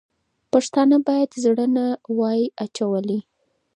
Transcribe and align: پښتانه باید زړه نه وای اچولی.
پښتانه 0.51 0.97
باید 1.07 1.29
زړه 1.43 1.65
نه 1.75 1.85
وای 2.17 2.41
اچولی. 2.63 3.19